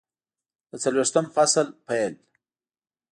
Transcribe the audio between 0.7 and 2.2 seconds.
څلویښتم فصل پیل